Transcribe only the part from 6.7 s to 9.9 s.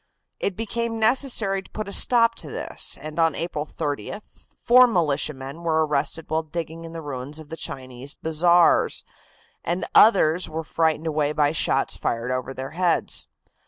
in the ruins of the Chinese bazaars, and